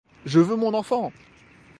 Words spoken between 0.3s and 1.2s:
veux mon enfant!